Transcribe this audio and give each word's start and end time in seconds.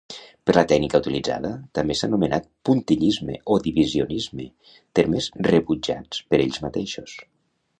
Per 0.49 0.53
la 0.57 0.61
tècnica 0.69 0.99
utilitzada, 1.03 1.51
també 1.79 1.97
s'ha 1.99 2.07
anomenat 2.11 2.47
puntillisme 2.69 3.37
o 3.57 3.59
divisionisme, 3.67 4.49
termes 5.01 5.29
rebutjats 5.49 6.25
per 6.33 6.41
ells 6.47 6.63
mateixos. 6.69 7.19